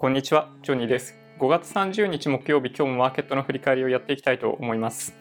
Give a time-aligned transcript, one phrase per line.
[0.00, 1.18] こんにちは、ジョニーです。
[1.38, 5.14] 5月30日木曜日、今日もマーケットの振り返りをやっていきたいと思います。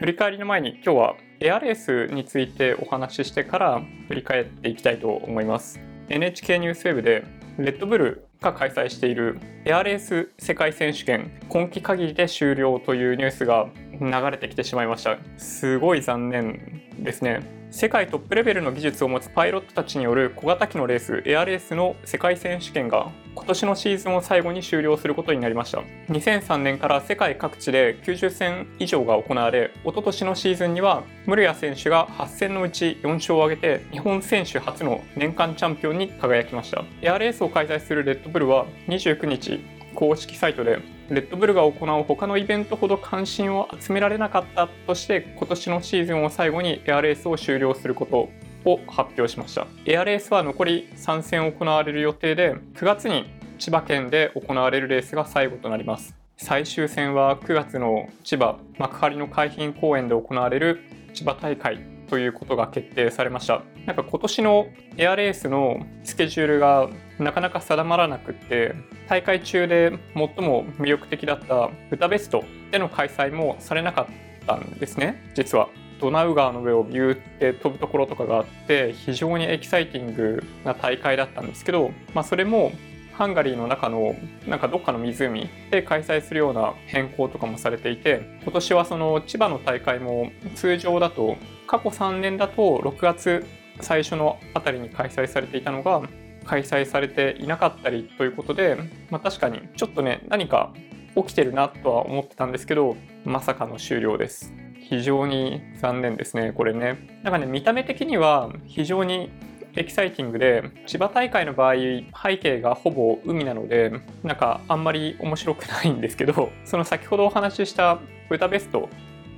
[0.00, 5.78] 振り返りの前に今日はエアレースについてお話ししてから振り返っていきたいと思います。
[6.08, 7.24] NHK ニュースウェブで
[7.58, 13.68] レッドブルが開催しているエアレース世界選手権今季限りで終了というニュースが
[14.10, 15.18] 流れてきてしまいました。
[15.36, 17.62] すごい残念ですね。
[17.72, 39.64] 世界トップレベルの技術を持つパイロットたちによる小型機のレースエアレースの世界選手権が今年のシーズンを最後に終了することになりました2003年から世界各地で90戦以上が行われ一昨年のシーズンには室谷選手が8戦のうち4勝を挙げて日本選手初の年間チャンピオンに輝きましたエアレースを開催するレッドブルは29日
[39.94, 40.78] 公式サイトで
[41.12, 48.30] レッドブルが行う他のイベントほど関心を集められなかったとして今年のシーズンを最後にエアレースを終了すること
[48.64, 49.66] を発表しました。
[49.84, 53.26] エアレースは残り3戦行われる予定で9月に
[53.58, 56.16] 千葉県で行われるレースが最後となります。
[56.38, 60.80] 最終戦は9月の千葉幕張の海浜公園で行われる
[61.12, 61.78] 千葉大会
[62.08, 63.62] ということが決定されました。
[63.84, 68.74] なんか今年のエアレースのスケジュールがなかなか定まらなくって
[69.08, 75.68] 大会中で最も魅力的だったブダベストでの開催もされなかったんですね実は。
[76.00, 82.72] ドナウ川の上をビューって飛ぶところとかがあって非常にエキサイティングな大会だったんですけど、まあ、それも
[83.12, 84.16] ハンガリーの中の
[84.48, 91.36] なんかどっかの湖で開催するような変更とかもされていて今年はその千葉の大会も通常だと
[91.68, 93.46] 過去3年だと6月
[93.80, 96.02] 最初のあたりに開催されていたのが
[96.44, 98.76] 開催されていなかったりということで、
[99.10, 100.72] まあ、確かにちょっとね何か
[101.14, 104.52] 起きてるなとは思ってたんですけどまさかの終了です。
[104.80, 107.20] 非常に残念ですねこれね。
[107.22, 109.30] なんかね見た目的には非常に
[109.74, 113.90] エキサイティングで千葉大会の場合背景がほぼ海なので
[114.22, 118.90] なんかあんまり面白くないんですけどその先ほどお話ししたブダベスト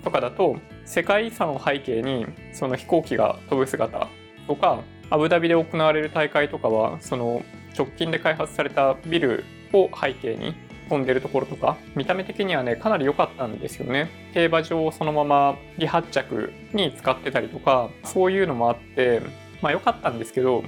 [0.02, 4.08] とかだと世界遺産を背景にその飛行機が飛ぶ姿
[4.48, 4.83] とか
[5.14, 7.45] アブダビで行われる大会とかはその
[7.79, 10.57] 直近で開発されたビルを背景に
[10.89, 14.11] 飛んでるところとか見た目的にはねかなり良かったんですよね。
[14.35, 19.23] 競馬場をそのまま離発着に使ってたりとかそういうのもあって
[19.63, 20.64] まあ良かったんですけど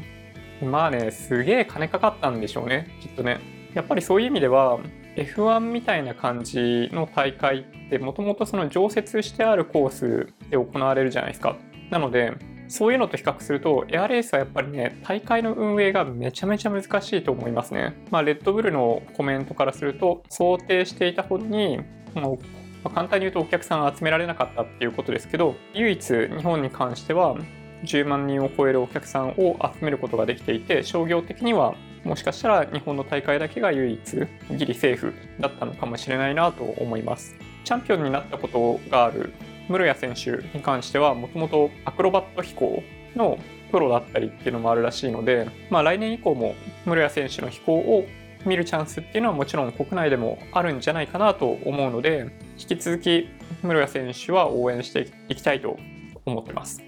[0.62, 3.40] まあねすげえ金かかったんでしょうねきっとね。
[3.74, 4.78] やっぱりそういう意味では
[5.16, 11.56] F1 みたいな感じの大会ってもともとその常設してあるコースで行われるじゃないですか。
[11.90, 12.32] なので
[12.68, 17.94] そういうのと比較すると、エアレースはやっぱりね、大会の運営がめちゃめちゃ難しいと思いますね。
[18.10, 21.80] まあ、レッドブルのコメントからすると、想定していたほどに、
[22.14, 22.38] もう
[22.84, 27.36] まあ、簡単に言うとお客さん集められなかったっていうことですけど、唯一日本に関しては、
[27.84, 37.34] 10万人を超えるお客さんを集めることができていて、商業的にはもしかしたら日本の大会だけが唯一ギリセーフだったのかもしれないなと思います。
[37.64, 39.32] チャンピオンになったことがある
[39.68, 42.82] 室谷選手に関してはもともとアクロバット飛行
[43.14, 43.38] の
[43.70, 46.54] プロだったりっていうのもあるらしいので、まあ、来年以降も
[46.84, 48.06] 室谷選手の飛行を
[48.44, 53.28] 見るチャンスっていうのはもちろん国内でもあるんじゃないかなと思うので引き続き
[53.62, 55.76] 室谷選手は応援していきたいと
[56.24, 56.82] 思ってます。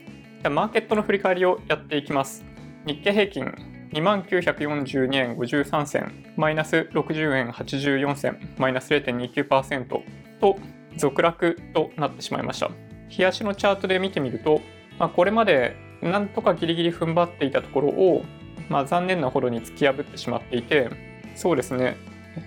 [0.44, 2.44] マーケットの振り返りをやっていきます。
[2.86, 3.52] 日経平均
[3.92, 9.88] 2942円53銭マイナス60円84銭マイナス0.29%
[10.40, 10.56] と
[10.96, 12.70] 続落となってしまいました。
[13.08, 14.60] 日足のチャートで見てみると、
[14.98, 18.24] まあ、これまでなんとかギリギリ踏ん張っていたところを、
[18.68, 20.90] まあ、残念なほどに突き破ってしまっていて、
[21.34, 21.96] そうですね、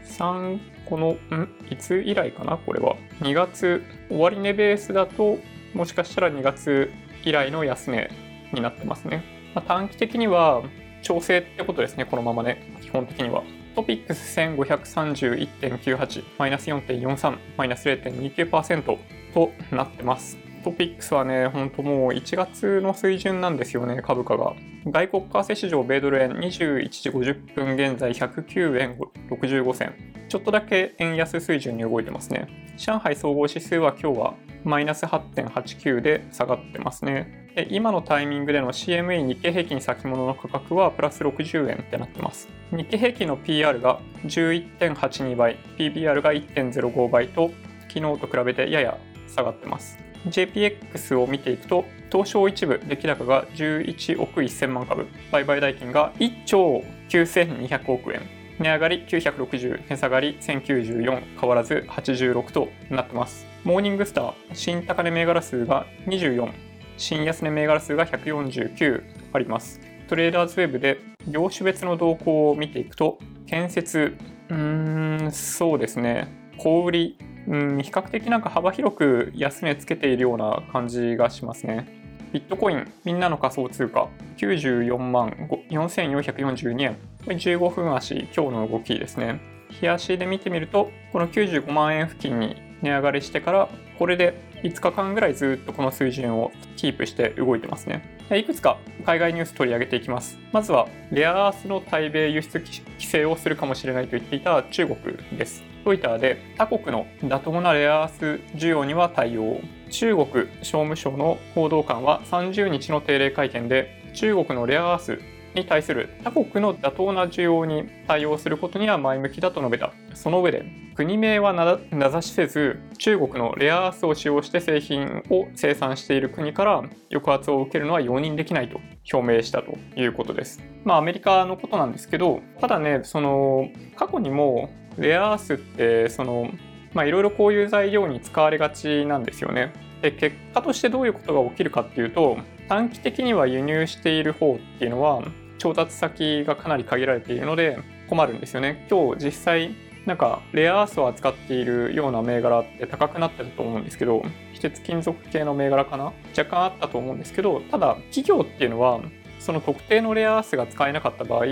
[0.06, 1.50] 3、この、ん？
[1.69, 2.57] いつ以来かな？
[2.57, 2.96] これは。
[3.22, 5.40] 2月、終値ベースだと、
[5.74, 6.91] もしかしたら2月
[7.24, 8.09] 以来の安値
[8.53, 9.24] になってますね。
[9.56, 10.62] まあ、短期的には
[11.01, 13.44] 調整ってことですね、このままね、基本的には。
[13.76, 18.98] トピックス1531.98マイナス4.43マイナス0.29%
[19.34, 20.50] となってます。
[20.64, 24.54] トピックスはね、ほんともう1月の水準なんですよね、株価が。
[24.86, 28.98] 外国為替市場米ドル円21時50分現在109円
[29.30, 29.94] 65銭。
[30.30, 32.48] ちょっとだけ円安水準に動いてますね。
[32.78, 37.50] 上海総合指数は今日はマイナス8.89で下がってますね。
[37.56, 42.48] で今のタイミングでの CME 日経平均先物の価格はプラス60円ってなってます。
[42.72, 47.52] 日経平均の PR が11.82倍、PBR が1.05倍と
[47.90, 48.98] 昨日と比べてやや
[49.28, 50.11] 下がってます。
[50.27, 58.21] JPX を見ていくと、東証一部出来高が11億1000万株、売買代金が1兆9200億円、
[58.59, 63.47] 値上がり960、値下がり1094、変わらず86となってます。
[63.63, 66.51] モーニングスター、新高値銘柄数が24、
[66.97, 69.03] 新安値銘柄数が149
[69.33, 69.79] あります。
[70.07, 74.15] トレーダーズウェブで業種別の動向を見ていくと、建設、
[74.50, 76.27] うーん、そうですね。
[76.57, 77.18] 小売り、
[77.48, 81.88] うん、比較的なんか幅広く安値つけているような感じがしますね。
[82.32, 84.08] ビットコイン、みんなの仮想通貨、
[84.38, 85.32] 94万
[85.70, 86.96] 4442円。
[87.26, 89.42] これ15分足、今日の動きですね。
[89.70, 94.34] 日足で見てみると、この95万円付近に値上がりしてから、これで
[94.64, 98.18] 5日間ぐらいずっとこの水準をキープして動いてますね。
[98.34, 100.38] いくつか海外ニュース取り上げていきます。
[100.54, 104.98] まずは、レアアースの対米輸出規制をするかもしれないと言っていた中国
[105.38, 105.70] です。
[105.83, 109.60] ロイターで他国の妥当なレアアース需要には対応。
[109.89, 110.28] 中国
[110.62, 115.19] 商務省の報道官は30日の定例会見で中国のレアアース
[115.54, 119.92] に対する他国の妥当な需要に対応することには前向きだと述べた。
[120.13, 128.80] その上で、国名は名指しせず、中国のレアアースを使用して製品を生産している国から抑圧を受けるのは容認できないと
[129.12, 130.63] 表明したということです。
[130.83, 136.50] まあアメリカのことなんですけど、ただね、その過去にもレアアースってその
[136.94, 139.74] まあいろいろこういう材料に使われがちなんですよね。
[140.02, 145.24] で結果としてどういうことが起きるかっていうと短期的には輸入している方っていうのは
[145.58, 147.78] 調達先がかなり限られているので
[148.10, 148.88] 困るんですよね。
[148.90, 149.76] 今日実際
[150.08, 156.06] なんかレアアースを扱っているような銘柄って高くなってたと思うんですけど非鉄金属系の銘柄かな？
[156.36, 159.00] 若干あったと思うんですけどただ企業っていうのは
[159.40, 161.46] その特定のレアアースが使えなかった場合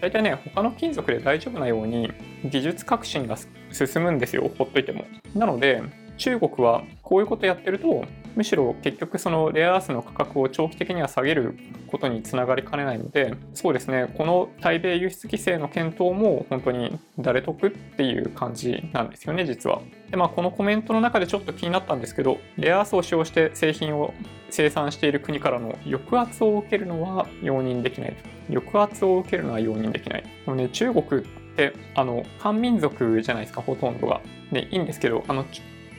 [0.00, 2.12] 大体ね他の金属で大丈夫なように
[2.44, 3.36] 技術革新が
[3.72, 5.04] 進むんですよほっといても。
[5.34, 5.82] なので
[6.16, 8.04] 中国はこういうことやってると
[8.36, 19.80] むしろ結局そのレアアースの価格を長期的には下げることにつながりかねないのでそうですねこの対米輸出規制の検討も本当に誰得っていう感じなんですよね実は。
[20.10, 24.12] でまあこのコメントの中でちょっと気になったんですけどレアアースを使用して製品を
[24.50, 28.16] 生産している国からの抑圧を受けるのは容認できない
[28.48, 30.22] 抑圧を受けるのは容認できない。
[30.22, 31.24] でもね中国っ
[31.56, 34.20] てあの漢民族じゃないですかほとんどが。
[34.52, 35.44] でいいんですけどあの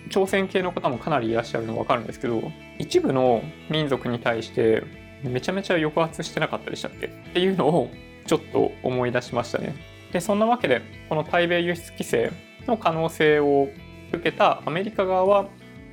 [0.09, 2.41] 朝鮮系の方もかなりいらっしゃるの分かるんですけど
[2.79, 4.83] 一部の民族に対して
[5.23, 7.07] めちゃめちゃ抑圧してなかったでしたっけ？
[7.07, 7.89] っていうのを
[8.25, 9.75] ちょっと思い出しましたね。
[10.11, 12.31] でそんなわけでこの対米輸出規制
[12.65, 13.67] の可能性を
[14.13, 15.47] 受けたアメリカ側は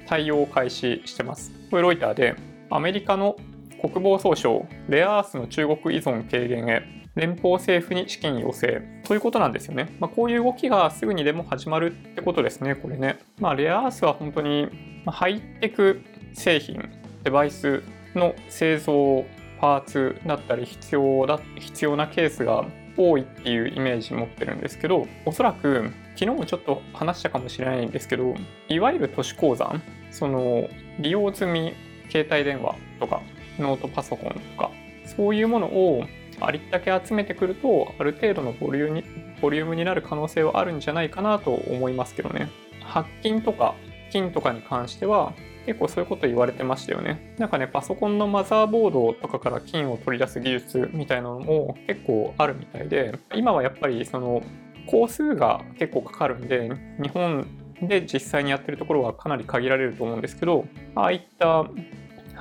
[0.07, 1.53] 対応を開始してます。
[1.71, 2.37] これロイターで
[2.71, 3.37] アメリカの
[3.81, 9.95] 国防総省レアアースの中国依存軽減へ連邦政府に資金要請ということなんですよね。
[10.01, 13.19] まあ、こういう動きがすぐにでも始まるってことですね、これね。
[13.39, 14.69] まあ、レアアースは本当に
[15.07, 16.03] ハイテク
[16.33, 16.89] 製品、
[17.23, 17.83] デバイス
[18.15, 19.25] の製造、
[19.61, 22.67] パーツだったり必要だ必要なケースが
[22.97, 28.35] 多いっていうイメージ持ってるんですけど、おそらく昨日もちょっと話したかもしれないんですけど、
[28.69, 30.69] いわゆる都市鉱山、その
[30.99, 31.75] 利用済み
[32.11, 33.23] 携帯電話とか
[33.59, 34.71] ノートパソコンとか、
[35.17, 36.05] そういうものを
[36.41, 39.05] ありったけ集めてくると、ある程度のボリュームに
[39.41, 42.49] ボリュームになる可能性はあるんじゃないかなと思いますけどね。
[42.83, 43.75] 白金とか
[44.11, 45.33] 金とかに関しては、
[45.67, 47.35] 結構そういうこと言われてましたよね。
[47.39, 54.43] なんかね、パソコンのマザーボードとかから金を取り出す技術みたいなのも結構あるみたいで、今はやっぱりその
[54.87, 56.71] 工数が結構かかるんで、
[57.03, 57.47] 日本
[57.83, 61.65] で実際にやってるところはかなり限られると思うんですけど、ああいった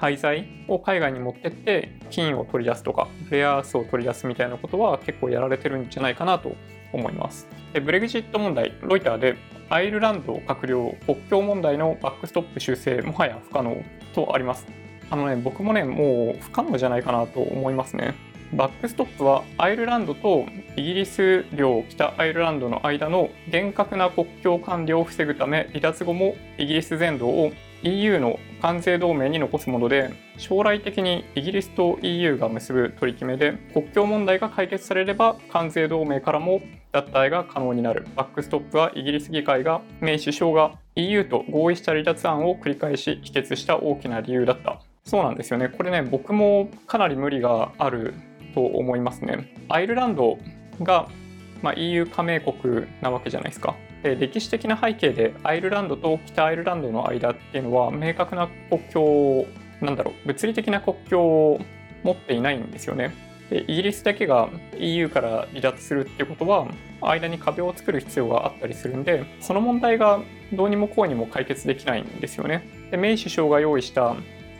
[0.04, 6.58] 廃材を海外に持ってって金を取り出すとかレアアースを取り出すみたいなことは結構やられてるんじゃないかなと
[6.92, 7.48] 思います。
[7.72, 9.38] でブレグジット問題、ロイターで
[9.70, 13.82] アイルランド閣僚国境問題のバックストップ修正もはや不可能
[14.14, 14.68] とあります。
[15.10, 18.14] あのね、僕もね、もう不可能じゃないかなと思いますね。
[18.52, 20.46] バックストップはアイルランドと
[20.76, 36.62] イギリス領北アイルランドの間の厳格な国境管理を防ぐため離脱後もイギリス全土を EU の関税同盟に残すもので将来的にイギリスと EU が結ぶ取り決めで国境問題が解決されれば関税同盟からも
[36.94, 38.08] 脱退が可能になる。
[38.16, 44.80] バックストップはイギリス議会がメイ首相が EU と合意した離脱案を繰り返し否決した大きな理由だった。
[45.04, 45.68] そうなんですよね。
[45.68, 48.14] これね僕もかなり無理がある
[48.54, 49.54] と思いますね。
[49.68, 50.38] アイルランド
[50.82, 51.10] が、
[51.62, 53.76] まあ、EU 加盟国なわけじゃないですか。
[54.04, 59.46] 歴史的な背景でアイルランドと北アイルランドの間っていうのは明確な国境
[59.82, 61.60] なんだろう物理的な国境を
[62.04, 63.14] 持っていないんですよね。
[63.50, 66.68] でイギリスだけが EU から離脱するってことは
[67.02, 70.22] 間に壁を作る必要があったりするんでその問題が
[70.54, 72.68] どうにもこうにも解決できないんですよね。
[72.92, 74.16] でメイ首相が用意した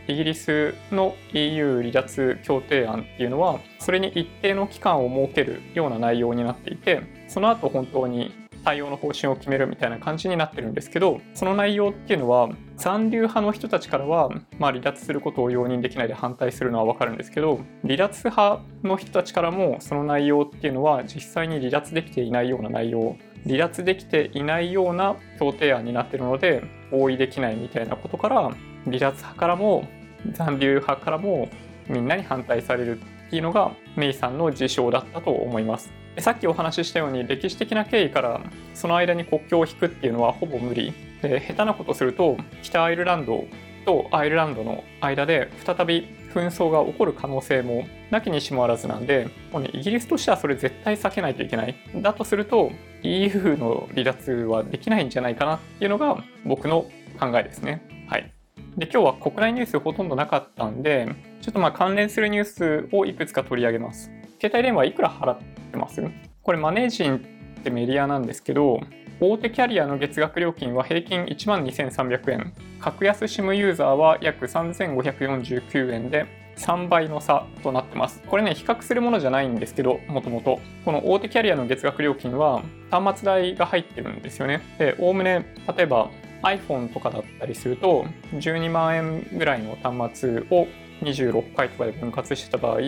[0.06, 28.50] イギリスの EU 離脱協定案っていうのはそれに一定の期間を設けるような内容になっていてその後本当に対応の方針を決めるみたいな感じになってるんですけどその内容っていうのは残留派の人たちからは、まあ、離脱することを容認できないで反対するのは分かるんですけど離脱派の人たちからもその内容っていうのは実際に離脱できていないような内容離脱できていないような協定案になってるので合意できないみたいなことから
[28.86, 29.86] 離脱派からも
[30.32, 31.48] 残留派からも
[31.88, 36.03] みんなに反対されるっていうのがメイさんの事象だったと思います。
[36.18, 38.40] さっきお話ししたように歴史的な経緯から
[38.74, 40.92] その間に国境を引くっていうのはほぼ無理
[41.22, 43.44] で下手なことすると北アイルランド
[43.84, 56.86] とアイルランドの間で再び紛争が起こる可能性もなきにしもあらずなんでもう、ね、イギリスとしてはそれ絶対避けないといけないだとすると EU の離脱はできないんじゃないかなっていうのが僕の
[57.20, 57.86] 考えですね。
[58.08, 58.32] はい、
[58.76, 61.08] で今日は国内ニュースほとんどなかったんで
[61.40, 64.10] ちょっとまあ関連するニュースをいくつか取り上げます。
[64.40, 66.02] 携帯電話いくら払っててます
[66.42, 67.20] これマネージンっ
[67.62, 68.80] てメディアなんですけど
[69.20, 76.26] 大手キャリアの月額料金は平均1万2300円格安 SIM ユーザーは約3549円で
[76.56, 78.22] 3倍の差となってます。
[78.28, 80.60] これね、比較するものじゃないんですけど、もともと。
[80.84, 84.60] この大手キャリアの月額料金は端末代が入ってるんですよね。
[84.78, 86.10] で、おおむね、例えば
[86.42, 88.04] iPhone とかだったりすると、
[88.34, 90.68] 12万円ぐらいの端末を
[91.02, 92.80] 26回とかで分割してた場合、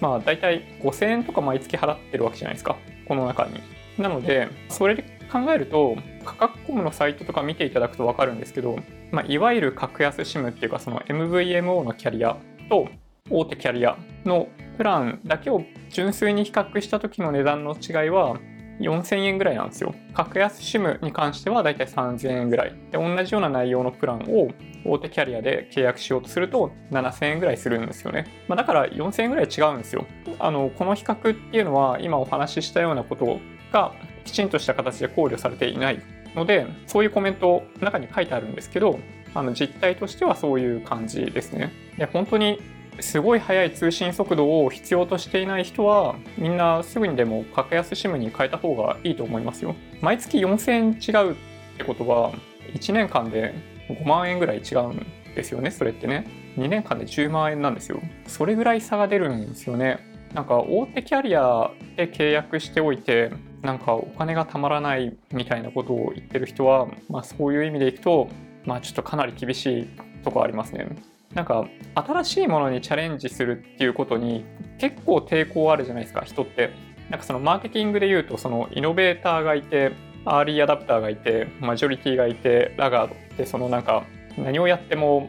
[0.00, 2.76] まあ大体5000円とか毎月払ってるわけじゃないですか。
[3.06, 3.60] この中に。
[3.98, 8.78] なので、それで考えると価格コムのサイトとか見ていただくと分かるんですけど、
[9.12, 12.36] まあ、いわゆる格安 SIM っていうかその MVMO のキャリア
[12.68, 12.88] と
[13.30, 18.38] 大手キャリアのプランだけを純粋に比較した時の値段の違いは
[18.80, 19.94] 4000円ぐらいなんですよ。
[20.14, 22.74] 格安 SIM に関してはだいたい3000円ぐらい。
[22.90, 24.48] で、同じような内容のプランを
[24.84, 28.26] 大手キャリアで契約しようとすると7000円ぐらいするんですよね。
[28.48, 30.06] まあ、だから4000円ぐらい違うんですよ。
[30.38, 33.40] あの、この比較っていうのは今お話ししたようなこと
[33.72, 33.92] が
[34.24, 36.00] きちんとした形で考慮されていない
[36.34, 38.98] のでそういうコメント中に書いてあるんですけど
[39.34, 41.72] あの実態としてはそういう感じですね。
[41.96, 42.60] で本当に
[43.00, 49.74] すごい速い通信速度を必要としていない人はみんなすぐにでも格安 SIM に変えた方がいいと思いますよ。
[50.00, 51.34] 毎月4000円違うっ
[51.76, 52.32] てことは
[52.74, 53.54] 1年間で
[53.88, 56.26] 5万円ぐらい違うんですよねそれってね。
[56.56, 58.00] 2年間で10万円なんですよ。
[58.26, 59.98] それぐらい差が出るんですよね。
[60.34, 63.30] なんか大手キャリアで契約しておいて
[63.62, 68.28] なんかお金がたまらないみたいなことを言ってる人は、まあ、そういう意味でいくと、
[68.64, 69.88] まあ、ちょっとかなり厳しい
[70.22, 70.88] とこありますね。
[71.34, 74.44] なんか新しいものにチャレンジするっていうことに
[74.78, 76.88] 結構抵抗あるじゃないですか人って。
[77.10, 79.92] なんかそのマーケティングで言うとそのイノベーターがいて
[80.24, 84.04] アーリーアダプターがいてマジョリティがいてラガードってそのなんか
[84.36, 85.28] 何をやっても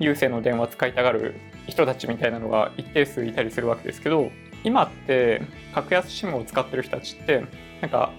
[0.00, 1.36] 有線の電話使いたがる
[1.68, 4.30] 人たちみたいなのが一定数いたりするわけですけど
[4.64, 5.42] 今って
[5.72, 7.44] 格安 SIM を使ってる人たちって
[7.80, 8.12] なんか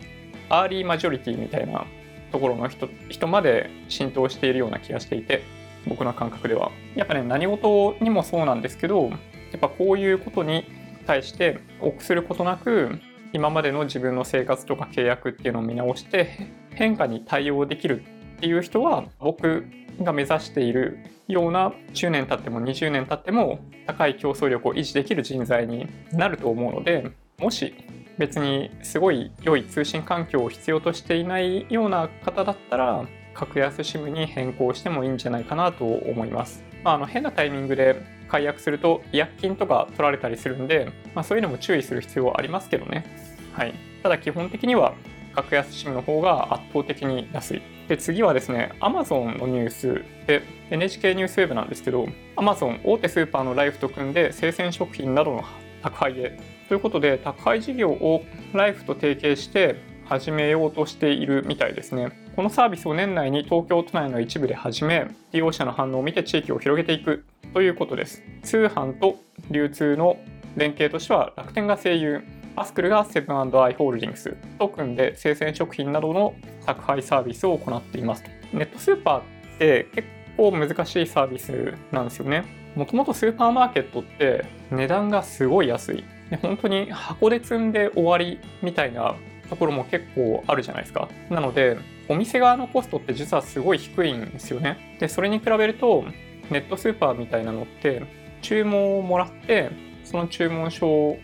[0.49, 1.85] アーリーマジョリティみたいな
[2.31, 5.43] ところの人人まで浸透しているような気がしていて
[5.87, 6.71] 僕の感覚では。
[6.95, 9.17] やっぱね何事にもそうなんですけどや
[9.57, 10.65] っぱこういうことに
[11.05, 12.99] 対して臆することなく
[13.33, 18.03] 今までの自分の生活とか契約っていうのを見直して変化に対応できる
[18.37, 19.65] っていう人は僕
[20.01, 27.73] が目指しているような10年経っても20年経っても高い競争力を維持できる人材になると思うのでもし
[28.17, 36.63] 別にすごい良い通信環境を必要としていないような方だったら格安 SIM に変更してもいいんじゃないかなと思います。
[36.83, 43.05] まあ、あの変なタイミングで解約すると違約金とか取られたりするんで、まあ、そういうのも注意する必要はありますけどね。
[43.53, 44.93] はい、ただ基本的には
[45.35, 47.61] 格安 SIM の方が圧倒的に安い。
[47.87, 52.07] で次はですね、Amazon のニュースで NHK ニュースウェブなんですけど、
[52.37, 55.43] Amazon 大手スーパーのライフと組んで生鮮食品などの
[55.83, 58.23] 宅配へということで宅配事業を
[58.53, 62.20] ライフと提携して始めようとしているみたいですね。
[62.35, 68.23] このサービスを年内に東京都内の一部で始め、利用者の反応を見て地域を広げていくということです。
[68.41, 69.17] 通販と
[69.49, 70.17] 流通の
[70.55, 72.23] 連携としては楽天が声優、
[72.55, 76.33] アスクルがセブンアイ・ホールディングスと組んで生鮮食品などの
[76.65, 78.23] 宅配サービスを行っています
[78.53, 79.23] ネットスーパーっ
[79.57, 80.07] て結
[80.37, 82.43] 構難しいサービスなんですよね。
[82.75, 86.03] もともとスーパーマーケットって値段がすごい安い。
[86.29, 89.15] で本当に箱で積んで終わりみたいな
[89.49, 91.09] ところも結構あるじゃないですか。
[91.29, 91.77] なので、
[92.11, 94.97] お店側のコストって実はすごい低いんですよね。
[94.99, 96.03] で、それに比べると、
[96.49, 98.03] ネットスーパーみたいなのって、
[98.41, 99.71] 注文をもらって、
[100.03, 101.17] その注文書を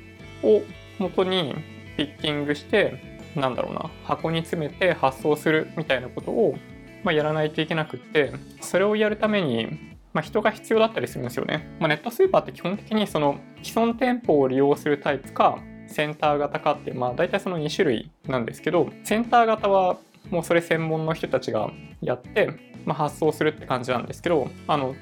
[0.98, 1.56] 元に
[1.98, 6.56] ピッキングして、なんだろうな、箱に詰めて発送するみたいなことを、
[7.04, 11.76] まあ、やらないといけなくって、それをやるために、まあ、人が必要だったりするんですよね。
[11.80, 19.98] まあ、ネットスーパーって基本的にその既存店舗を利用するタイプか、センター型かって、まあ、大体その2種類なんですけど、センター型は
[20.30, 21.70] もうそれ専門の人たちが
[22.02, 22.50] やって、
[22.86, 24.96] まあ、発送するって感じなんですけど、あの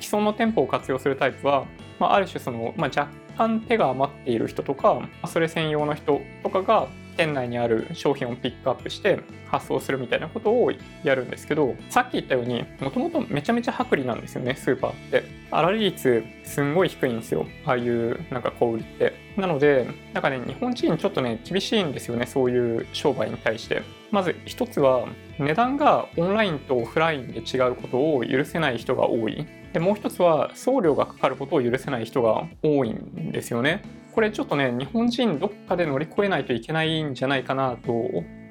[0.00, 1.66] 既存の店舗を活用するタイプは、
[1.98, 9.20] まあ、ある種その、まあ、若干手が余っている人とか、それ専用の人とかが店内にある商品をピックアップして
[9.50, 10.72] 発送するみたいなことを
[11.02, 15.24] やるんですけどさっき言ったようにもともとめちゃめちゃ薄利なんですよねスーパーって。
[15.50, 19.12] 粗利率すんごい低いんですよああいうなんか小売りって。
[19.36, 23.82] なのでなんかね日本人ちょっとね厳しいんですよねそういう商売に対して。
[24.12, 29.46] まず一つは値段がオンラインとオフラインで違うことを許せない人が多い。
[29.72, 33.82] でもう一つは送料がかかることを許せない人が多いんですよね。
[34.14, 37.92] これちょっとね日本人どっかで乗り越えないといけないんじゃないかなと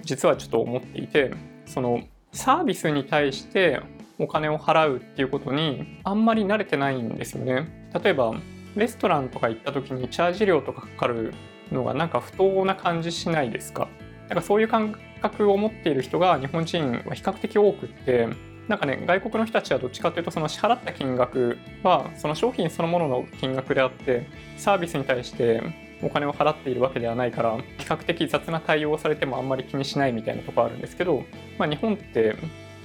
[0.04, 1.32] 実はちょっと思っていて
[1.68, 2.02] その
[2.34, 3.80] サービスに対して
[4.18, 7.90] お金を払うっていうことにあんまり慣れてないんですよね。
[8.04, 8.34] 例えば
[8.76, 11.34] レストランとか行った時にチャージ料とかかかる
[11.72, 13.88] のがなんか不当な感じしないですか？
[14.32, 18.30] なんかそういう感覚を持っている人が日本人は比較的多くって
[18.70, 25.62] なんかね外国の人たちはどっちかというとその支払った金額はその商品そのものの金額であってサービスに対して
[26.02, 31.26] お金を払っているわけではないから比較的雑な対応をされてもあんまり気にしないみたいなとこあるんですけど、
[31.58, 32.38] まあ、日本って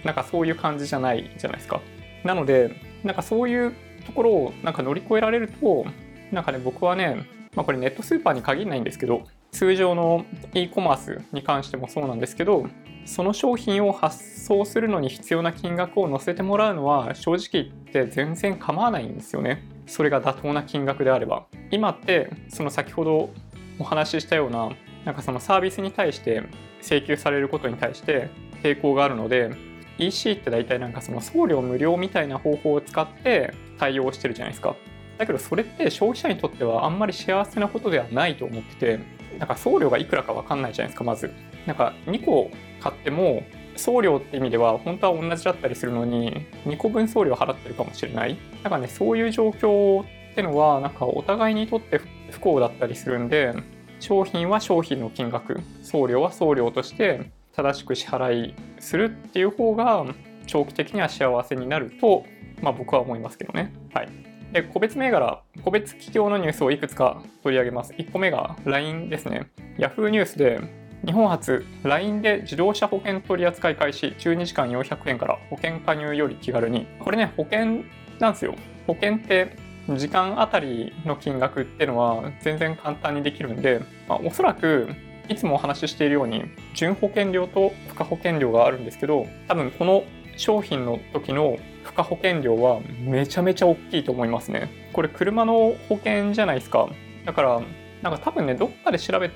[0.02, 1.80] なんかそういう感じじゃないじゃないですか。
[2.24, 2.72] なので
[3.04, 3.72] なんかそういう
[4.04, 5.86] ところをなんか乗り越えられると
[6.32, 7.24] なんかね僕はね、
[7.54, 9.22] まあ、これネットスーパーに限らないんですけど
[9.56, 12.66] 通常の e コマースに関してもそうなんですけど
[13.06, 19.62] その商品を発送するのに必要な金額を載せてもらうのは正直言って全然構わないんですよね。
[19.86, 21.46] それが妥当な金額であれば。
[21.70, 23.30] 今ってその先ほど
[23.78, 24.68] お話ししたような
[25.06, 26.42] なんかそのサービスに対して
[26.82, 28.28] 請求されることに対して
[28.62, 29.52] 抵抗があるので
[29.96, 34.76] EC って大体なんかその送料無料みたいな方法を使って対応してるじゃないですか。
[35.16, 41.32] だけどそれって消費者にとってはあんまり幸せなことではないと思っててなんか送料がいくらか分かんないじゃないですかまず。
[41.66, 42.50] なんか2個
[42.80, 43.42] 買っても
[43.76, 48.36] 送料って意味では本当は同じだったりするのに2個分送料払ってるかもしれない。
[48.62, 52.00] だかねそういう状況ってのはなんかお互いにとって
[52.30, 53.54] 不幸だったりするんで
[54.00, 55.60] 商品は商品の金額。
[55.82, 60.04] 送料は送料として正しく支払いするっていう方が
[60.46, 62.24] 長期的には幸せになると、
[62.62, 63.72] まあ、僕は思いますけどね。
[63.94, 64.08] はい、
[64.56, 67.92] で個別銘柄、個別企業のニュースをいくつか取り上げます。
[67.92, 69.50] 1個目が LINE ですね。
[69.76, 70.62] Yahoo ニュースで
[71.04, 77.82] 日本初 LINE で自動車保険取扱い開始12時間400円から保険加入より気軽にこれね保険
[78.18, 78.54] なんですよ
[78.86, 79.58] 保険って
[79.94, 84.88] 時間あたりの金額ってのは全然簡単にできるんで、まあ、おそらく
[85.28, 90.04] いつもお話ししているように純保険料と付加保険料があるんですけど多分この
[90.38, 96.88] 商品の時の付加保険料はめちゃめちゃ大きいと思いますねこれ車の保険じゃないですか
[97.24, 97.62] だから
[98.02, 99.30] なんか多分ねどっかで調べ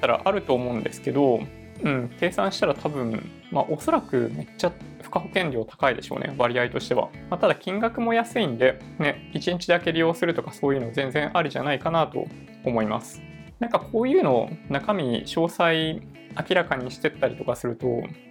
[0.00, 1.40] たらあると思うんですけど
[1.82, 7.10] うん、計算したら多分、まあ、おそらくめっちゃ付加保険料高いでしょうね、割合としては。
[7.30, 12.26] まあ、ただ金額も安いんで、ね、1日だけ利用するとかそういうの全然ありじゃないかなと
[12.64, 13.20] 思います。
[13.60, 16.00] なんかこういうの中身詳細
[16.48, 17.86] 明らかにしてったりとかすると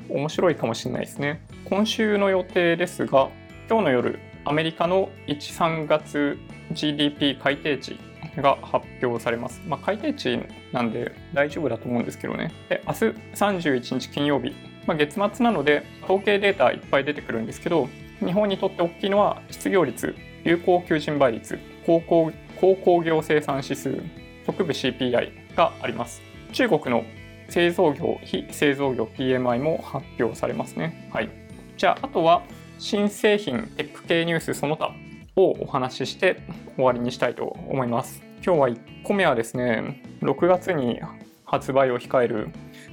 [0.10, 1.42] 面白いかもしれないですね。
[1.66, 3.30] 今週の予定ですが
[3.70, 6.38] 今日の夜アメリカの1、3月
[6.72, 7.98] GDP 改定値
[8.38, 9.62] が発表されます。
[9.66, 10.40] まあ、改定値
[10.72, 12.52] なんで大丈夫だと思うんですけどね。
[12.68, 13.00] で明日
[13.36, 14.54] 31日金曜日、
[14.86, 17.88] まあ、月末なので統計データいっぱい出てくるんですけど
[18.20, 24.02] 日本にとって大きいのは失業率、有効求人倍率、高工高工業生産指数、
[24.46, 26.22] 特部 CPI があります。
[26.52, 27.06] 中国の
[27.50, 31.10] 製造業、非製造業 PMI も発表されますね。
[31.14, 31.30] はい。
[31.78, 32.44] じゃあ、あとは
[32.86, 34.94] 新製品、テック系ニュースその他
[35.38, 36.42] をお話しして
[36.76, 38.22] 終わりにしたいと思います。
[38.46, 41.00] 今日は1個目はですね、6月に
[41.46, 42.50] 発売を控える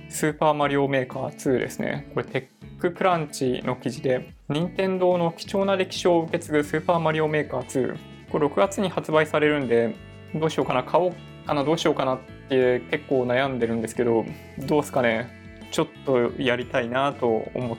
[0.09, 2.09] スーパーマリオメーカー2ですね。
[2.15, 2.49] これテ
[2.79, 7.99] ッククランチの記事で、任天堂の貴重な歴史を受け継ぐスーパーマリオメーカー2。
[8.31, 9.97] これ6月に発売されるんで、
[10.37, 14.25] どうしようかな、買おうかな、どうしようかなって結構悩んでるんですけど、
[14.57, 15.29] どうすかね、
[15.73, 17.79] ちょっとやりたいなと思っ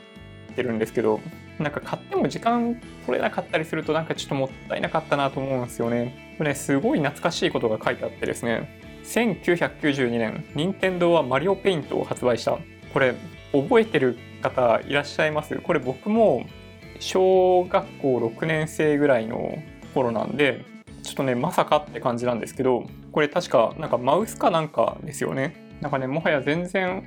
[0.58, 1.22] てるんですけど、
[1.62, 6.36] なんか買っても時間取れなかったりするとなんかちょっともったいなかったなと思うんですよね。
[6.38, 12.58] これ、ね、すごい懐かしいことが書いてあってですね、1992年、任天堂はマリオペイントを発売した。
[12.94, 13.14] これ、
[13.52, 15.56] 覚えてる方いらっしゃいます？
[15.58, 16.46] これ僕も
[17.00, 19.58] 小学校6年生ぐらいの
[19.94, 20.64] 頃なんで、
[21.04, 25.56] ちょっとね、まさかって感じなんですけど、これ確かなんかマウスかなんかですよね。
[25.82, 27.04] なんかね、もはや全然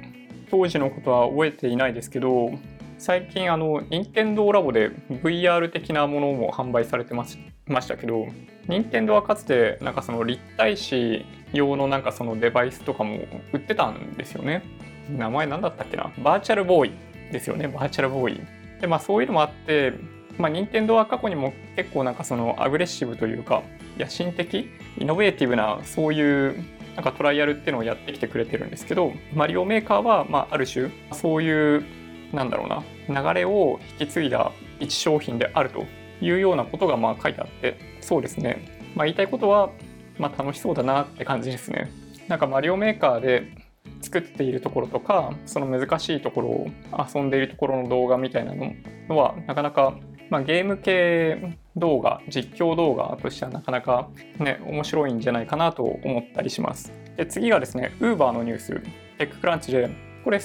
[0.50, 2.50] 当時のことは覚えていないですけど、
[2.98, 8.26] 最近あの、任天堂ラボで VR 的なものも販売されてましたけど、
[8.68, 13.20] 任天堂はかつてなんかその立体視用のなんかそのデバイスとかも
[13.52, 14.62] 売ってたんですよね。
[15.10, 16.10] 名前何だったっけな？
[16.18, 16.92] バーチャルボーイ
[17.30, 18.40] ですよね、バーチャルボーイ。
[18.80, 19.92] で、まあそういうのもあって、
[20.38, 23.62] まあ、任天堂は過去にも結構なんかそのアグレッシブというか
[23.96, 26.64] 野心的イノベーティブなそういう
[26.96, 31.84] なんかトライアルっていうのをやってきてくれてるんですけどマリオメーカーは、まあ、ある種そういう
[32.34, 33.22] なんだろうな。
[33.22, 35.84] 流れを引き継いだ一商品であると
[36.20, 39.70] いうようなことがまあ書いてあってそうですね、まあ、言いたいことは、
[40.18, 41.90] まあ、楽しそうだなって感じですね。
[42.28, 43.52] なんかマリオメーカーで
[44.00, 46.70] 作っているところとかその難しいところを
[47.14, 49.94] 遊んでいるところの動画みたいなのはなかなか、
[50.30, 56.92] まあ、ゲーム系動画実況動画としてはなかなかね面白いんじゃないかなと思ったりします。
[57.16, 58.82] で次がですね Uber のニュース。
[59.16, 59.88] テッククランチで
[60.24, 60.40] これ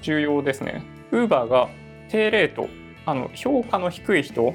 [0.00, 0.82] 重要ですね。
[1.12, 1.68] Uber が
[2.08, 2.68] 低レート
[3.04, 4.54] あの評価の低い人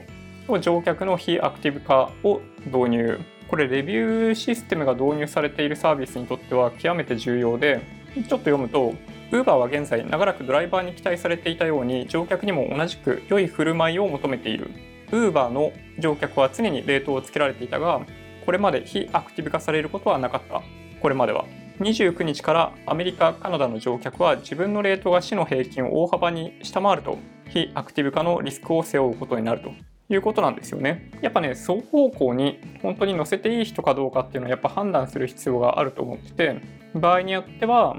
[0.50, 3.20] の乗客の非アクティブ化を導入。
[3.48, 7.80] これレビューシステムが導入されているサービスにとっては極めて重要で
[8.16, 8.94] ちょっと読むと
[9.32, 14.72] Uber は現在長らくドライバーに期待されていたように乗客にも同じく良い振る舞いを求めている。
[15.12, 18.02] Uber の乗客は常にレートをつけられていたが
[18.46, 20.62] これまで非アクティブ化されることはなかった。
[21.02, 21.46] これまでは。
[21.80, 27.18] 29日からアメリカカナダの乗客は自分のレートが市の平均を大幅に下回ると
[27.50, 29.72] 非アクティブ化のリスクを背負うことになると
[30.10, 31.12] いうことなんですよね。
[31.22, 36.62] やっぱね、双方向に本当に乗せていい人かどうかっていうのはやっぱ判断する必要があると思ってて、
[36.96, 37.98] 場合によっては、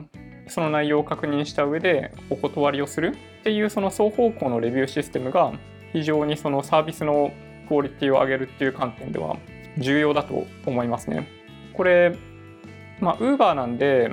[0.48, 5.52] その内容を確認した上でお断りをするっていうその双方向のレビューシステムが
[5.92, 7.32] 非常にそのサービスの
[7.68, 9.36] クオリティを上げるっていう観点では
[9.76, 11.28] 重要だと思いますね。
[11.74, 12.16] これ、
[13.00, 14.10] まあ、Uber なんで、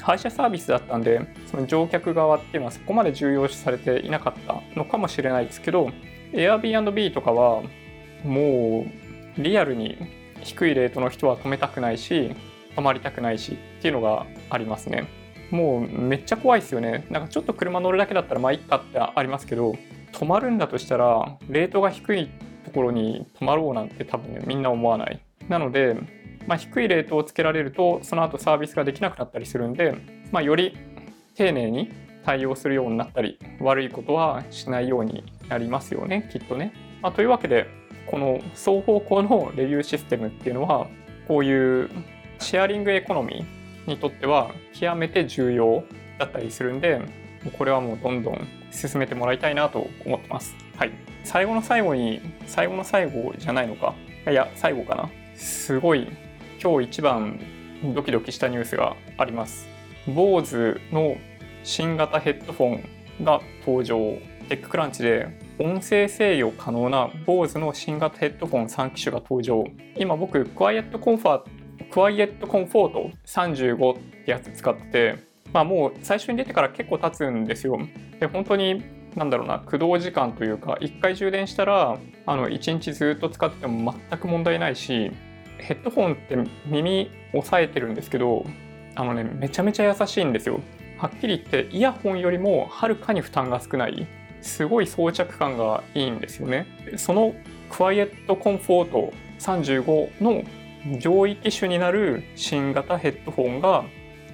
[0.00, 5.90] 配車サービスだったんで、その乗客側っていうのはそこまで重要視されていなかったのかもしれないですけど、
[6.32, 7.62] Airbnb とかは
[8.24, 8.86] も
[9.38, 9.98] うリアルに
[10.42, 12.34] 低いレートの人は止めたくないし
[12.74, 15.08] 泊まりたくないしっていうのがありますね。
[15.50, 17.06] もうめっちゃ怖いですよね。
[17.10, 19.74] なんかちょっと車乗るだけだったらまあいっかってありますけど
[20.12, 22.30] 泊まるんだとしたらレートが低い
[22.64, 25.20] ところに泊まろうなんて多分ねみんな思わない。
[25.48, 25.96] なので、
[26.50, 29.94] まあ、低いレートをつけられるとその後サービスができなくなったりするんで、
[30.32, 30.76] まあ、より
[31.36, 31.92] 丁寧に
[32.24, 36.72] 対応するようになったり悪いことはしないようになりますよねきっとね。
[37.02, 37.68] まあ、というわけで
[38.06, 40.88] この双方向のレビューシステムっていうのは
[41.28, 41.88] こういう
[42.40, 45.84] シェアリングエコノミーにとっては極めて重要
[46.18, 47.00] だったりするんで
[47.56, 50.56] これはもうどんどん進めてもらいたいなと思ってます。
[50.76, 50.90] はい。
[51.22, 53.94] 最後の最後に最後の最後じゃないのか
[54.28, 56.08] いや最後かなすごい
[56.62, 57.40] 今日一番
[57.94, 59.66] ドキドキしたニュースがあります。
[60.06, 61.16] BOSE の
[61.64, 62.66] 新型ヘッドフォ
[63.20, 63.96] ンが登場。
[64.50, 69.64] テッククランチで音声制御可能な BOSE の新型ヘッドフォン3機種が登場。
[69.96, 71.44] 今僕クワイエットコンファ
[71.90, 75.18] クワイエットコンフォート35ってやつ使って
[75.54, 77.78] まあもう最初に出てから結構経つんですよ。
[78.18, 78.84] で本当に
[79.16, 81.96] なんだろうな駆動時間というか1回充電したら
[82.26, 85.10] あの1日ずっと使ってても全く問題ないし
[85.60, 88.44] ヘッドフォンって耳押さえてるんですけど
[88.94, 90.60] あのねめちゃめちゃ優しいんですよ。
[90.98, 94.06] はっきり言ってイヤホンよりもはるかに負担が少ない。
[94.42, 96.66] すごい装着感がいいんですよね。
[96.96, 97.34] その
[97.70, 100.42] クワイエットコンフォート35の
[100.98, 103.84] 上位機種になる新型ヘッドフォンが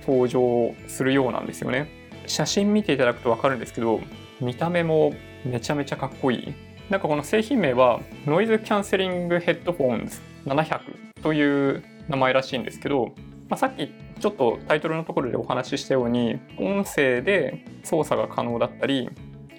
[0.07, 1.89] 登場するようなんですよね。
[2.27, 4.01] 写真見ていただくと分かるんですけど
[4.41, 6.55] 見た目もめちゃめちゃかっこいい。
[6.91, 10.21] なんかこの製品名はノイズキャンセリングヘッドフォンズ。
[10.47, 13.15] 700という名前らしいんですけど
[13.49, 19.09] まあ、さっきちょっとタイトルのところでお話ししたように音声で操作が可能だったり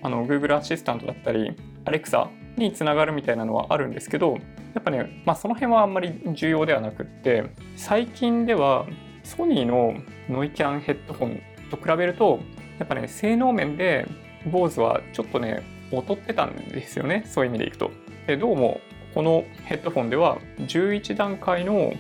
[0.01, 4.33] あの Google アシスタントだったり Alexa につながるみたいなのはあるんですけど
[4.73, 8.85] やっぱね、まあ、その辺はあんまり重要ではなくって最近では
[9.23, 9.95] ソニーの
[10.29, 12.39] ノイキャンヘッドホンと比べると
[12.79, 14.07] やっぱね性能面で
[14.45, 17.91] BOSE はちょっとね劣ってたんですよねそういう意味でいくと。
[18.27, 18.81] でどうも
[19.17, 21.91] このヘッドフォンでは11段階の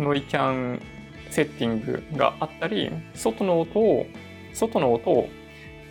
[0.00, 0.82] ノイキャン
[1.30, 4.06] セッティングがあったり外の音を
[4.52, 5.28] 外の音を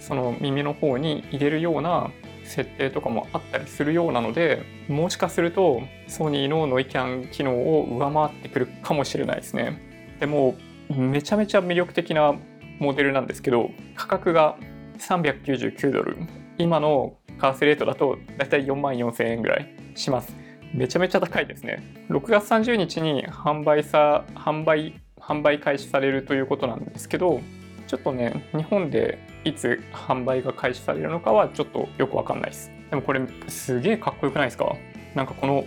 [0.01, 2.11] その耳の方に入れるような
[2.43, 9.79] 設定とかもあったりするようなのでもしかするとソニーのノイキャン機能を上回ってくるかもしれないですね。
[10.19, 10.55] でも
[10.89, 12.35] めちゃめちゃ魅力的な
[12.79, 14.57] モデルなんですけど価格が
[14.97, 16.17] 399ドル。
[16.57, 20.42] 今の為替レートだとだいたい4万4000円ぐらいします。
[20.73, 21.83] めちゃめちゃ高いですね。
[22.09, 27.41] 6月30日に販売さ販売販売開始されるということなんですけど
[27.87, 32.71] ちょっとね日本でいつ販売が開始されるのかはちょっとよくわかんないです。
[32.89, 34.75] でもこれすげえかっこよくないですか？
[35.15, 35.65] なんかこの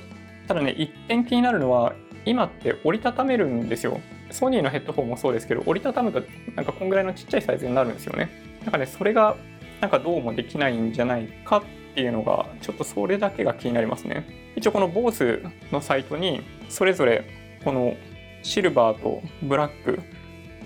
[0.49, 4.01] ただね一点気になるのは今って折りたためるんですよ。
[4.33, 6.21] ソニーのヘッドホンもそうですけど折りたたむと
[6.57, 8.29] なんかこんぐらいのちっちゃいサイズになるんですよね。
[8.63, 9.37] なんかねそれが
[9.81, 11.63] なんかどうもできないんじゃないかっ
[11.97, 14.53] っていうのがちょっとそれだけが気になりますね。
[14.55, 17.25] 一応この BOSE のサイトにそれぞれ
[17.65, 17.97] この
[18.43, 20.01] シルバーとブラック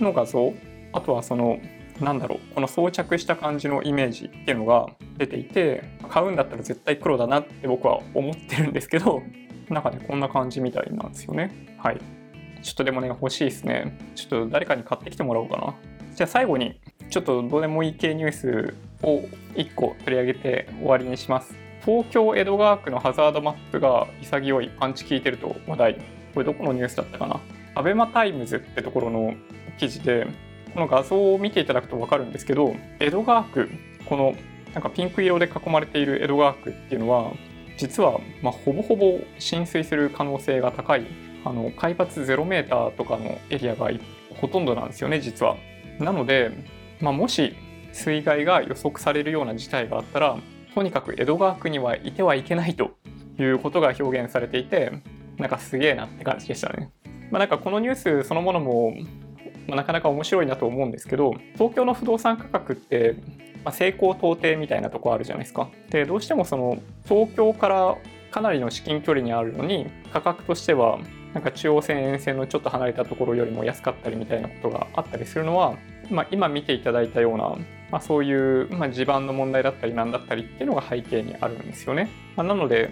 [0.00, 0.52] の画像
[0.92, 1.60] あとはその
[2.00, 4.88] なんだろうこの装着した感じのイメージっていうのが
[5.18, 9.22] 出ていて買うんだったら絶対黒だなって僕は思ってるんですけど
[9.68, 11.76] なんかねこんな感じみたいなんですよね。
[11.78, 12.00] はい。
[12.60, 13.96] ちょっとでもね欲しいですね。
[14.16, 15.76] ちょっと誰かに買ってきてもらおうかな。
[16.12, 21.54] じゃあ最後にちょっとどうでもいい系ニュースを1個取り上げて終わりにします。
[21.84, 25.94] 東京江戸川区のハザードマップが潔いパンチ効いてると話題。
[26.34, 27.40] これどこのニュースだったかな？
[27.74, 29.34] ABEMA TIMES ってところの
[29.78, 30.26] 記事で
[30.74, 33.70] この画像を見ていただくと分かるんですけど江戸川区
[34.06, 34.34] この
[34.74, 37.32] なんかピンク色で囲まれている江戸川区っていうのは
[37.76, 41.06] 実はまほぼほぼ浸水する可能性が高い
[41.44, 43.90] あの海抜0メーターとかのエリアが
[44.40, 45.56] ほとんどなんですよね実は。
[45.98, 46.50] なので、
[47.00, 47.54] まあ、もし
[47.92, 50.38] 水害が予測されるような事態があったら
[50.74, 52.92] とにかく江戸川区にはいてはいけないと
[53.38, 55.02] いうことが表現されていて
[55.38, 56.92] なんかすげえなって感じでしたね。
[57.30, 58.94] まあ、なんかこのニュースそのものも
[59.70, 63.16] まあ、なかなか面白いなと思うんですけど東京の不動産価格って、
[63.64, 65.70] まあ、成功到底みたいなとこあるじゃないですか。
[65.90, 67.96] でどうしてもその東京から
[68.32, 70.98] かなりの至近距離にあるのに価格としては
[71.34, 75.76] なんか中央線沿線のちょっと離れたところよりも安かったりみたいなことがあったりするのは、
[76.10, 77.56] まあ、今見ていただいたような、
[77.90, 82.08] まあ、そういう、まあ、地盤の問題だったりなんだったりっていうのが背景にあるんですよね。
[82.36, 82.90] まあ、なので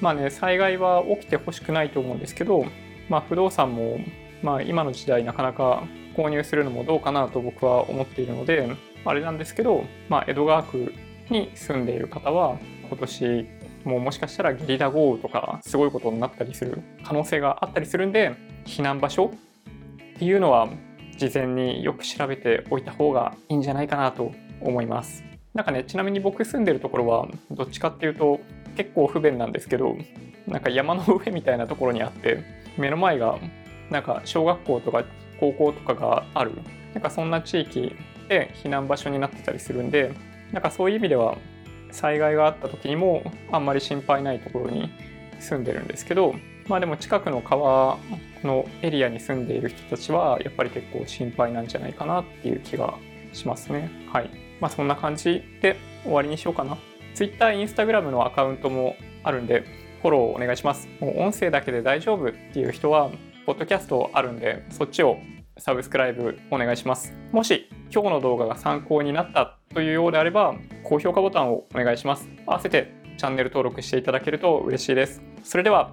[0.00, 2.66] まあね災害は起きてほしくないと思うんですけど、
[3.08, 3.98] まあ、不動産も、
[4.42, 5.84] まあ、今の時代なかなか
[6.16, 8.68] 購入するのもどうかなと僕は思っているので
[9.04, 10.94] あれなんですけど、まあ、江戸川区
[11.30, 13.46] に住んでいる方は今年
[13.84, 19.30] ももしかしたらゲリラ豪雨とかすごいことになったりする可能性があったりするんで避難場所
[20.14, 20.68] っていうのは
[21.16, 25.24] 事前によく調べておいた方がいいんじゃないかなと思います。
[25.54, 28.40] なんかねちなみに僕住んでるところはどっちかっていうと
[28.76, 29.96] 結構不便なんですけど
[30.46, 32.44] なんか山の上みたいなところにあって
[32.76, 33.38] 目の前が
[33.90, 35.04] なんか小学校とか
[35.40, 36.52] 高校とかがある
[36.92, 37.96] なんかそんな地域
[38.28, 40.12] で避難場所になってたりするんで
[40.52, 41.38] なんかそういう意味では
[41.90, 44.90] 災害があった時にもあんまり心配ないところに
[45.40, 46.34] 住んでるんですけど
[46.68, 47.98] まあでも近くの川
[48.42, 52.94] のエリアに住んでいる人たちはやっぱり結構心配なんじゃないかなっていう気が
[53.32, 56.76] しますねはいまあそんな感じで終わりにしようかな
[57.14, 59.64] Twitter、Instagram のアカウントもあるんで
[60.02, 63.10] フォローお願いしますもう音声だけで大丈夫っていう人は
[63.46, 65.18] ポッドキャストあるんで、そっちを
[65.56, 67.14] サブスクライブお願いします。
[67.30, 72.28] もし今日の動画が参考になったというようであれば、高評価ボタンをお願いします。
[72.44, 75.22] 合わせてチャンネル登録していただけると嬉しいです。
[75.44, 75.92] それでは